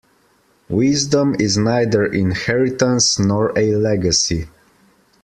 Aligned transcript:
Wisdom 0.69 1.35
is 1.37 1.59
neither 1.59 2.03
inheritance 2.07 3.19
nor 3.19 3.49
a 3.55 3.75
legacy. 3.75 4.47